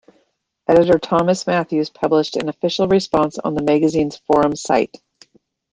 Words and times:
Editor 0.67 0.97
Thomas 0.97 1.45
Matthews 1.45 1.91
published 1.91 2.35
an 2.35 2.49
official 2.49 2.87
response 2.87 3.37
on 3.37 3.53
the 3.53 3.61
magazine's 3.61 4.17
forum 4.17 4.55
site. 4.55 4.97